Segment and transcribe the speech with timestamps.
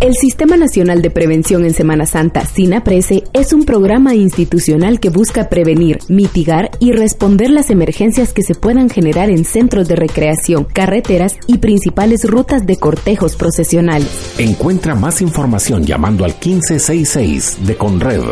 [0.00, 5.50] El Sistema Nacional de Prevención en Semana Santa, SINAPRESE, es un programa institucional que busca
[5.50, 11.36] prevenir, mitigar y responder las emergencias que se puedan generar en centros de recreación, carreteras
[11.46, 14.29] y principales rutas de cortejos procesionales.
[14.38, 18.22] Encuentra más información llamando al 1566 de Conred.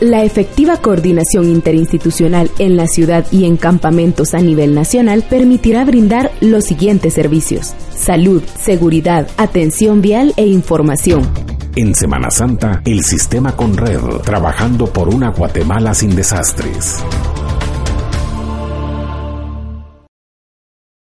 [0.00, 6.30] La efectiva coordinación interinstitucional en la ciudad y en campamentos a nivel nacional permitirá brindar
[6.40, 7.74] los siguientes servicios.
[7.90, 11.28] Salud, seguridad, atención vial e información.
[11.74, 16.96] En Semana Santa, el sistema Conred, trabajando por una Guatemala sin desastres.